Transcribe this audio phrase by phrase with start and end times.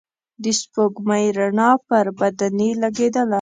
[0.43, 3.23] د سپوږمۍ رڼا پر بدنې لګېدله.